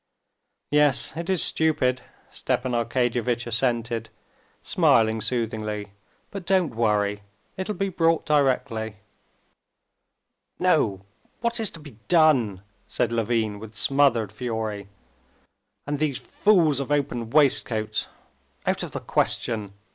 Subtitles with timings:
[0.71, 2.01] "Yes, it is stupid,"
[2.31, 4.09] Stepan Arkadyevitch assented,
[4.63, 5.91] smiling soothingly.
[6.31, 7.21] "But don't worry,
[7.55, 8.95] it'll be brought directly."
[10.57, 11.01] "No,
[11.41, 14.87] what is to be done!" said Levin, with smothered fury.
[15.85, 18.07] "And these fools of open waistcoats!
[18.65, 19.71] Out of the question!"